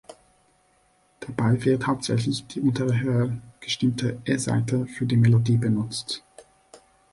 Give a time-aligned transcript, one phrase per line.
[1.19, 6.23] Dabei wird hauptsächlich die untere höher gestimmte E-Saite für die Melodie benutzt.